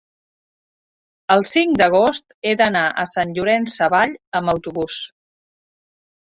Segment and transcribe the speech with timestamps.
[1.35, 4.99] el cinc d'agost he d'anar a Sant Llorenç Savall amb autobús.